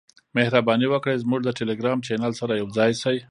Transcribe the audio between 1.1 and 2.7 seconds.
زموږ د ټیلیګرام چینل سره